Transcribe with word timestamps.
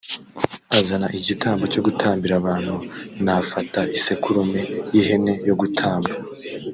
azana 0.79 1.07
igitambo 1.19 1.63
cyo 1.73 1.81
gutambira 1.87 2.33
abantu 2.37 2.75
n 3.25 3.27
afata 3.39 3.79
isekurume 3.97 4.61
y 4.91 4.95
ihene 5.01 5.33
yo 5.47 5.55
gutamba 5.61 6.11